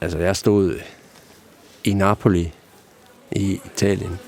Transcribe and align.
Altså, 0.00 0.18
jeg 0.18 0.36
stod 0.36 0.78
i 1.84 1.92
Napoli 1.92 2.52
i 3.32 3.60
Italien. 3.64 4.18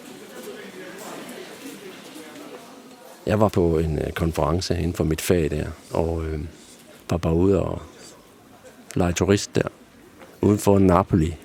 Jeg 3.26 3.40
var 3.40 3.48
på 3.48 3.78
en 3.78 3.98
øh, 3.98 4.12
konference 4.12 4.78
inden 4.78 4.94
for 4.94 5.04
mit 5.04 5.20
fag 5.20 5.50
der, 5.50 5.66
og 5.90 6.24
øh, 6.24 6.40
var 7.10 7.16
bare 7.16 7.34
ude 7.34 7.62
og 7.62 7.82
lege 8.94 9.12
turist 9.12 9.54
der, 9.54 9.68
uden 10.40 10.58
for 10.58 10.78
Napoli, 10.78 11.36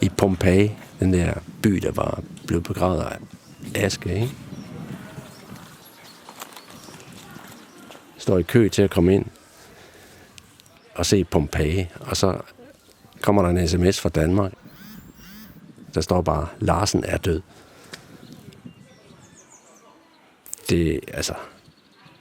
i 0.00 0.08
Pompeji, 0.08 0.72
den 1.00 1.12
der 1.12 1.34
by, 1.62 1.70
der 1.70 1.92
var 1.92 2.22
blevet 2.46 2.64
begravet 2.64 3.00
af 3.00 3.16
aske, 3.74 4.14
ikke? 4.14 4.34
Står 8.30 8.38
i 8.38 8.42
kø 8.42 8.68
til 8.68 8.82
at 8.82 8.90
komme 8.90 9.14
ind 9.14 9.26
og 10.94 11.06
se 11.06 11.24
Pompeji, 11.24 11.88
og 12.00 12.16
så 12.16 12.38
kommer 13.20 13.42
der 13.42 13.48
en 13.48 13.68
sms 13.68 14.00
fra 14.00 14.08
Danmark. 14.08 14.52
Der 15.94 16.00
står 16.00 16.22
bare, 16.22 16.48
Larsen 16.58 17.04
er 17.04 17.16
død. 17.16 17.40
Det, 20.68 21.00
altså, 21.12 21.34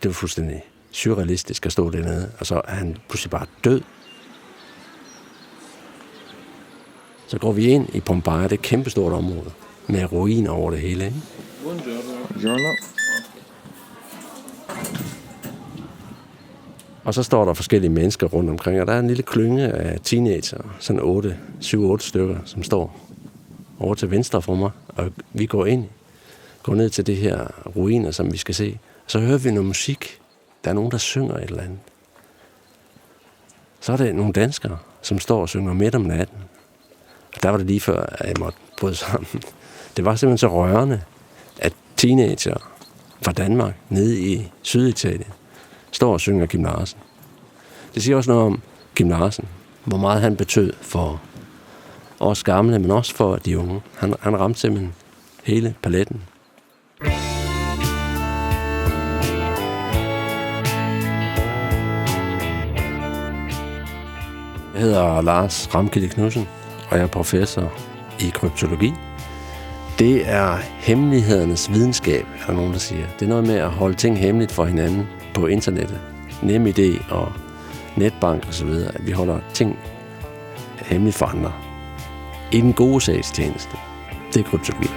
det 0.04 0.10
var 0.10 0.14
fuldstændig 0.14 0.64
surrealistisk 0.92 1.66
at 1.66 1.72
stå 1.72 1.90
dernede, 1.90 2.32
og 2.40 2.46
så 2.46 2.62
er 2.68 2.76
han 2.76 2.98
pludselig 3.08 3.32
bare 3.32 3.46
død. 3.64 3.82
Så 7.28 7.38
går 7.38 7.52
vi 7.52 7.68
ind 7.68 7.96
i 7.96 8.00
Pompeji, 8.00 8.44
det 8.44 8.52
er 8.52 8.56
et 8.56 8.62
kæmpestort 8.62 9.14
område, 9.14 9.52
med 9.88 10.12
ruiner 10.12 10.52
over 10.52 10.72
det 10.72 10.80
hele. 10.80 11.06
Ikke? 11.06 11.18
Buongiorno. 11.64 12.99
Og 17.10 17.16
så 17.16 17.24
står 17.24 17.46
der 17.46 17.54
forskellige 17.54 17.90
mennesker 17.90 18.28
rundt 18.28 18.50
omkring, 18.50 18.82
og 18.82 18.88
der 18.88 18.94
er 18.94 19.00
en 19.00 19.08
lille 19.08 19.24
klynge 19.24 19.68
af 19.68 20.00
teenager, 20.04 20.58
sådan 20.80 21.02
8, 21.02 21.38
7-8 21.62 21.98
stykker, 22.00 22.38
som 22.46 22.64
står 22.64 23.00
over 23.80 23.96
til 23.96 24.12
venstre 24.12 24.42
for 24.42 24.56
mig, 24.56 24.72
og 24.88 25.12
vi 25.34 25.46
går 25.46 25.66
ind, 25.66 25.86
går 26.64 26.76
ned 26.76 26.90
til 26.90 27.08
det 27.08 27.18
her 27.18 27.48
ruiner, 27.76 28.12
som 28.12 28.34
vi 28.34 28.38
skal 28.38 28.56
se. 28.56 28.80
Så 29.08 29.20
hører 29.20 29.38
vi 29.38 29.52
noget 29.52 29.66
musik. 29.66 30.20
Der 30.64 30.70
er 30.70 30.74
nogen, 30.74 30.92
der 30.92 30.98
synger 30.98 31.36
et 31.36 31.44
eller 31.44 31.64
andet. 31.64 31.80
Så 33.80 33.92
er 33.94 33.98
det 33.98 34.16
nogle 34.16 34.34
danskere, 34.34 34.78
som 35.02 35.20
står 35.20 35.42
og 35.42 35.50
synger 35.50 35.74
midt 35.74 35.96
om 35.96 36.02
natten. 36.02 36.38
Og 37.36 37.44
der 37.44 37.50
var 37.50 37.58
det 37.58 37.66
lige 37.66 37.80
før, 37.80 38.02
at 38.02 38.28
jeg 38.28 38.36
måtte 38.40 38.58
bryde 38.80 38.96
sammen. 38.96 39.28
Det 39.98 40.06
var 40.06 40.16
simpelthen 40.16 40.38
så 40.38 40.48
rørende, 40.48 41.02
at 41.58 41.74
teenager 41.98 42.72
fra 43.22 43.32
Danmark 43.32 43.76
nede 43.90 44.20
i 44.20 44.52
Syditalien 44.62 45.34
står 45.92 46.14
og 46.14 46.20
synger 46.20 46.46
Kim 46.46 46.64
Larsen. 46.64 47.00
Det 47.96 48.04
siger 48.04 48.18
også 48.18 48.32
noget 48.32 48.46
om 48.46 48.62
Kim 48.96 49.10
Larsen, 49.10 49.48
hvor 49.84 49.98
meget 49.98 50.22
han 50.22 50.36
betød 50.36 50.74
for 50.82 51.22
os 52.20 52.44
gamle, 52.44 52.80
men 52.80 52.92
også 52.92 53.16
for 53.16 53.36
de 53.36 53.60
unge. 53.60 53.82
Han, 53.98 54.14
han 54.20 54.40
ramte 54.40 54.60
simpelthen 54.60 54.94
hele 55.44 55.76
paletten. 55.82 56.22
Jeg 64.74 64.82
hedder 64.82 65.22
Lars 65.22 65.76
Ramkilde 65.76 66.10
Knudsen, 66.10 66.48
og 66.90 66.98
jeg 66.98 67.04
er 67.04 67.08
professor 67.08 67.74
i 68.20 68.30
kryptologi. 68.34 68.94
Det 70.00 70.30
er 70.30 70.58
hemmelighedernes 70.58 71.72
videnskab, 71.72 72.26
er 72.42 72.46
der 72.48 72.54
nogen, 72.54 72.74
der 72.74 72.80
siger. 72.80 73.06
Det 73.20 73.26
er 73.26 73.30
noget 73.30 73.48
med 73.48 73.56
at 73.56 73.70
holde 73.70 73.96
ting 73.96 74.20
hemmeligt 74.20 74.52
for 74.52 74.66
hinanden 74.66 75.08
på 75.40 75.48
internettet. 75.48 76.00
NemID 76.42 77.00
og 77.10 77.32
netbank 77.96 78.48
og 78.48 78.54
så 78.54 78.66
videre. 78.66 78.96
At 78.96 79.08
vi 79.08 79.12
holder 79.12 79.40
ting 79.54 79.80
hemmeligt 80.86 81.18
for 81.18 81.26
andre. 81.26 81.54
I 82.52 82.62
den 82.62 82.74
gode 82.74 83.02
sags 83.02 83.32
tjeneste. 83.32 83.72
Det 84.34 84.40
er 84.40 84.44
kryptologi. 84.44 84.90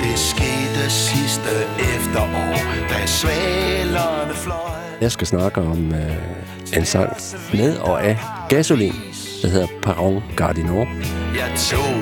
Det 0.00 0.18
skete 0.18 0.90
sidste 0.90 1.50
efterår, 1.78 2.54
da 2.88 3.06
svalerne 3.06 4.34
fløj. 4.34 4.74
Jeg 5.00 5.12
skal 5.12 5.26
snakke 5.26 5.60
om 5.60 5.94
øh, 5.94 6.76
en 6.76 6.84
sang 6.84 7.12
med 7.52 7.76
og 7.76 8.04
af 8.04 8.18
Gasolin, 8.48 8.94
der 9.42 9.48
hedder 9.48 9.66
Paron 9.82 10.22
Gardinor. 10.36 10.88
Jeg 11.34 11.52
tog 11.56 11.94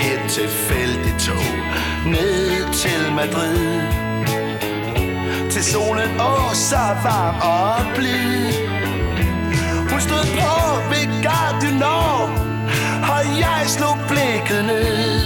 et 0.00 0.30
tilfældigt 0.30 1.20
tog 1.20 1.44
ned 2.06 2.74
til 2.74 3.14
Madrid. 3.14 4.09
Til 5.60 5.72
solen, 5.72 6.10
åh, 6.20 6.52
så 6.54 6.84
varm 7.04 7.36
og 7.54 7.96
blid. 7.96 8.52
Hun 9.90 10.00
stod 10.00 10.26
på 10.40 10.54
ved 10.90 11.06
Gardinor, 11.22 12.12
og 13.14 13.22
jeg 13.44 13.62
slog 13.66 13.96
blikket 14.08 14.64
ned. 14.64 15.20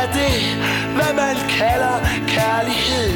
Er 0.00 0.06
det, 0.18 0.36
hvad 0.96 1.14
man 1.14 1.36
kalder 1.58 1.96
kærlighed? 2.28 3.12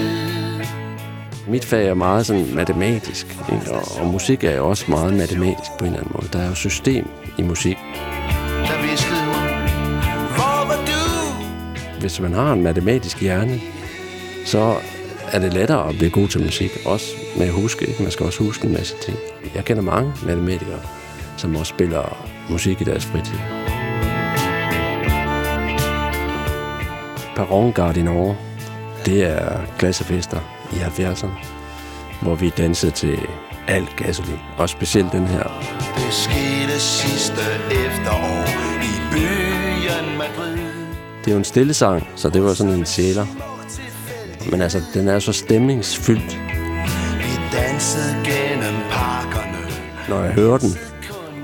Mit 1.49 1.65
fag 1.65 1.89
er 1.89 1.95
meget 1.95 2.27
sådan 2.27 2.55
matematisk, 2.55 3.27
ikke? 3.53 3.73
Og, 3.73 4.01
og 4.01 4.07
musik 4.07 4.45
er 4.45 4.57
jo 4.57 4.69
også 4.69 4.85
meget 4.89 5.15
matematisk 5.15 5.71
på 5.79 5.85
en 5.85 5.87
eller 5.87 6.01
anden 6.01 6.13
måde. 6.15 6.29
Der 6.33 6.39
er 6.39 6.49
jo 6.49 6.55
system 6.55 7.09
i 7.39 7.43
musik. 7.43 7.77
Hvis 12.01 12.21
man 12.21 12.33
har 12.33 12.53
en 12.53 12.63
matematisk 12.63 13.21
hjerne, 13.21 13.61
så 14.47 14.75
er 15.33 15.39
det 15.39 15.53
lettere 15.53 15.89
at 15.89 15.99
blive 15.99 16.11
god 16.11 16.29
til 16.29 16.43
musik. 16.43 16.71
Også 16.85 17.07
med 17.37 17.47
at 17.47 17.53
huske. 17.53 17.87
Ikke? 17.87 18.03
Man 18.03 18.13
skal 18.13 18.27
også 18.27 18.45
huske 18.45 18.67
en 18.67 18.73
masse 18.73 18.97
ting. 19.03 19.19
Jeg 19.55 19.65
kender 19.65 19.83
mange 19.83 20.13
matematikere, 20.27 20.81
som 21.37 21.57
også 21.57 21.71
spiller 21.71 22.27
musik 22.51 22.81
i 22.81 22.85
deres 22.85 23.07
fritid. 23.07 23.39
Perron 27.37 27.73
Gardinor, 27.73 28.37
det 29.07 29.23
er 29.23 29.61
klassefester 29.79 30.41
i 30.73 30.77
70'erne, 30.77 31.29
hvor 32.23 32.35
vi 32.35 32.51
dansede 32.51 32.93
til 32.93 33.19
alt 33.69 33.97
gasolin. 33.97 34.39
Og 34.59 34.69
specielt 34.69 35.13
den 35.13 35.27
her. 35.27 35.43
Det 35.97 36.13
skete 36.13 36.81
sidste 36.81 37.43
efterår 37.71 38.45
i 38.83 38.93
byen 39.13 40.19
Madrid. 40.19 40.57
Det 41.25 41.27
er 41.27 41.33
jo 41.33 41.39
en 41.39 41.45
stille 41.45 41.75
sang, 41.75 42.09
så 42.17 42.31
det 42.31 42.43
var 42.43 42.55
sådan 42.55 42.73
en 42.73 42.87
sjæler. 42.87 43.27
Men 44.51 44.63
altså, 44.63 44.83
den 44.95 45.09
er 45.09 45.19
så 45.19 45.33
stemningsfyldt, 45.33 46.39
Vi 47.19 47.57
dansede 47.57 48.15
gennem 48.25 48.75
parkerne. 48.91 49.59
når 50.09 50.25
jeg 50.25 50.33
hører 50.33 50.59
den 50.59 50.71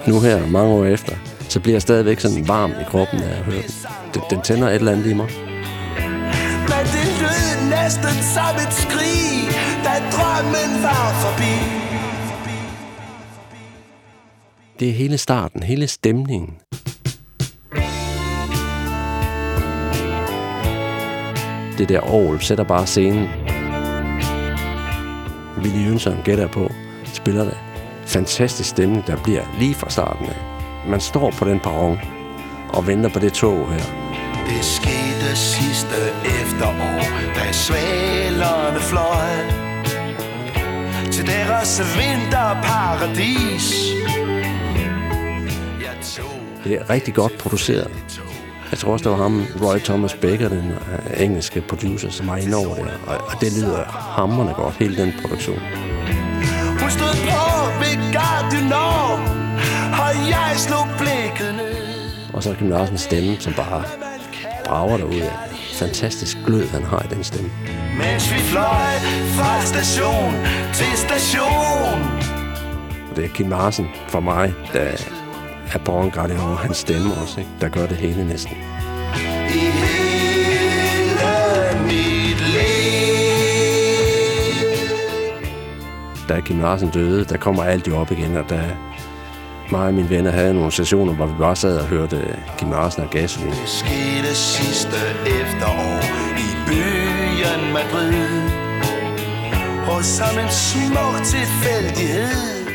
nu 0.07 0.21
her, 0.21 0.47
mange 0.47 0.71
år 0.75 0.85
efter, 0.85 1.17
så 1.49 1.61
bliver 1.61 1.75
jeg 1.75 1.83
stadigvæk 1.83 2.21
sådan 2.21 2.49
varm 2.49 2.71
i 2.71 2.85
kroppen, 2.89 3.19
når 3.21 3.27
jeg 3.27 3.37
hører 3.37 3.63
den. 3.63 3.73
Den, 4.15 4.23
den 4.31 4.43
tænder 4.43 4.69
et 4.69 4.75
eller 4.75 4.93
andet 4.93 5.07
i 5.07 5.15
mig. 5.15 5.27
Men 6.71 6.85
det 6.95 7.09
lød 7.21 7.71
næsten 7.71 8.17
som 8.35 8.55
et 8.67 8.73
skrig, 8.73 9.49
da 9.85 9.95
drømmen 10.17 10.83
var 10.83 11.13
forbi. 11.25 11.55
Det 14.81 14.89
er 14.89 14.93
hele 14.93 15.19
starten, 15.19 15.63
hele 15.63 15.87
stemningen. 15.87 16.55
Det 21.79 21.89
der 21.89 22.01
Aarhus 22.01 22.47
sætter 22.47 22.65
bare 22.65 22.87
scenen. 22.87 23.29
Willy 25.59 25.87
Jønsson 25.87 26.19
gætter 26.25 26.47
på, 26.47 26.73
spiller 27.05 27.45
det. 27.45 27.57
Fantastisk 28.07 28.69
stemning, 28.69 29.07
der 29.07 29.17
bliver 29.17 29.43
lige 29.59 29.75
fra 29.75 29.91
starten 29.91 30.27
af. 30.27 30.37
Man 30.89 31.01
står 31.01 31.31
på 31.31 31.45
den 31.45 31.61
perron 31.61 31.99
og 32.69 32.87
venter 32.87 33.09
på 33.09 33.19
det 33.19 33.33
tog 33.33 33.73
her. 33.73 33.85
Det 34.49 34.65
skete 34.65 35.37
sidste 35.37 35.97
efterår, 36.25 37.01
da 37.35 37.53
svalerne 37.53 38.81
fløj 38.81 39.67
til 41.13 41.27
deres 41.27 41.81
vinterparadis. 41.99 43.87
Det 46.65 46.75
er 46.75 46.91
rigtig 46.91 47.15
godt 47.15 47.39
produceret. 47.39 47.91
Jeg 48.71 48.79
tror 48.79 48.93
også, 48.93 49.03
det 49.03 49.13
var 49.13 49.23
ham, 49.23 49.47
Roy 49.63 49.79
Thomas 49.79 50.15
Baker, 50.15 50.49
den 50.49 50.71
øh, 50.71 51.23
engelske 51.25 51.61
producer, 51.61 52.11
som 52.11 52.27
var 52.27 52.37
inde 52.37 52.57
over 52.57 52.75
det. 52.75 53.01
Og, 53.07 53.17
og 53.17 53.41
det 53.41 53.53
lyder 53.53 53.85
hammerende 53.85 54.55
godt, 54.55 54.75
hele 54.75 54.97
den 54.97 55.13
produktion. 55.21 55.59
Hun 56.81 56.91
stod 56.91 57.15
på 57.31 57.43
ved 57.81 57.97
Gardinor, 58.13 59.21
og 60.03 60.13
jeg 60.35 60.53
slog 60.57 60.87
blikket 60.99 61.55
ned. 61.55 61.77
Og 62.35 62.43
så 62.43 62.51
er 62.51 62.55
Kim 62.55 62.69
Larsens 62.69 63.01
stemme, 63.01 63.37
som 63.41 63.53
bare 63.53 63.85
brager 64.67 64.97
derud 64.97 65.21
af. 65.21 65.33
Fantastisk 65.75 66.37
glød, 66.47 66.69
han 66.69 66.83
har 66.83 67.03
i 67.11 67.15
den 67.15 67.25
stemme. 67.25 67.51
Mens 67.99 68.33
vi 68.33 68.39
fløj 68.39 68.93
fra 69.37 69.65
station 69.65 70.33
til 70.75 70.93
station. 71.07 72.01
Det 73.17 73.25
er 73.25 73.29
Kim 73.29 73.49
Larsen 73.49 73.87
for 74.09 74.21
mig, 74.21 74.55
der 74.73 75.16
er 75.73 75.79
Borgen 75.79 76.11
Gardinor, 76.11 76.55
hans 76.55 76.77
stemme 76.77 77.15
også, 77.23 77.41
ikke? 77.41 77.51
der 77.61 77.69
gør 77.69 77.87
det 77.87 77.97
hele 77.97 78.29
næsten. 78.29 78.57
I 79.49 79.59
hele 79.59 81.83
mit 81.83 82.41
liv. 82.41 82.87
da 86.29 86.41
Kim 86.41 86.61
Larsen 86.61 86.91
døde, 86.91 87.25
der 87.25 87.37
kommer 87.37 87.65
alt 87.65 87.89
jo 87.89 87.97
op 87.97 88.11
igen, 88.11 88.37
og 88.37 88.51
da 88.51 88.61
mig 89.71 89.87
og 89.87 89.95
mine 89.95 90.11
venner 90.11 90.31
havde 90.31 90.55
nogle 90.55 90.73
sessioner, 90.73 91.13
hvor 91.13 91.27
vi 91.27 91.33
bare 91.39 91.57
sad 91.57 91.79
og 91.79 91.87
hørte 91.87 92.37
Kim 92.59 92.71
Larsen 92.71 93.03
og 93.03 93.11
Gasolin. 93.11 93.51
Det 93.51 93.59
skete 93.67 94.35
sidste 94.35 94.97
efterår 95.27 96.01
i 96.39 96.49
byen 96.67 97.73
Madrid 97.73 98.41
Og 99.89 100.05
som 100.05 100.39
en 100.39 100.49
smuk 100.51 101.23
tilfældighed 101.25 102.67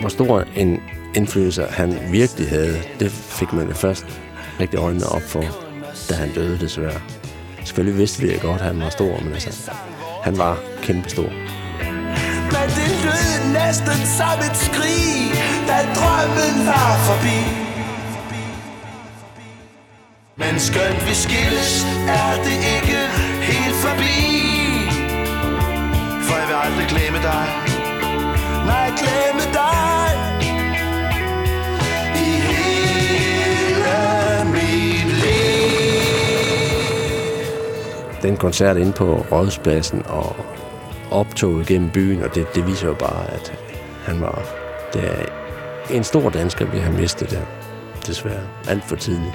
Hvor 0.00 0.08
stor 0.08 0.44
en 0.56 0.80
indflydelse 1.14 1.62
han 1.70 1.98
virkelig 2.10 2.48
havde, 2.48 2.82
det 3.00 3.10
fik 3.10 3.52
man 3.52 3.68
det 3.68 3.76
først 3.76 4.06
rigtig 4.60 4.78
øjnene 4.78 5.06
op 5.06 5.22
for, 5.22 5.44
da 6.08 6.14
han 6.14 6.32
døde 6.34 6.58
desværre. 6.60 7.00
Selvfølgelig 7.64 7.98
vidste 7.98 8.22
vi 8.22 8.38
godt, 8.42 8.60
at 8.60 8.66
han 8.66 8.80
var 8.80 8.90
stor, 8.90 9.20
men 9.20 9.32
altså, 9.32 9.70
han 10.22 10.38
var 10.38 10.58
kæmpestor. 10.82 11.30
Men 12.54 12.68
det 12.76 12.90
lød 13.04 13.52
næsten 13.52 13.98
som 14.18 14.38
et 14.48 14.56
skrig 14.66 15.32
Da 15.68 15.78
drømmen 15.98 16.66
var 16.66 16.92
forbi 17.08 17.40
Men 20.36 20.60
skønt 20.60 21.08
vi 21.08 21.14
skilles 21.14 21.86
Er 22.08 22.32
det 22.46 22.58
ikke 22.76 23.00
Den 38.22 38.36
koncert 38.36 38.76
inde 38.76 38.92
på 38.92 39.26
Rådhuspladsen 39.32 40.02
og 40.08 40.36
optoget 41.10 41.66
gennem 41.66 41.90
byen, 41.90 42.22
og 42.22 42.34
det, 42.34 42.54
det 42.54 42.66
viser 42.66 42.88
jo 42.88 42.94
bare, 42.94 43.30
at 43.30 43.52
han 44.04 44.20
var 44.20 44.42
det 44.92 45.04
er 45.04 45.24
en 45.90 46.04
stor 46.04 46.30
dansker, 46.30 46.64
vi 46.64 46.78
har 46.78 46.92
mistet 46.92 47.30
der. 47.30 47.42
Desværre. 48.06 48.42
Alt 48.68 48.84
for 48.84 48.96
tidligt. 48.96 49.34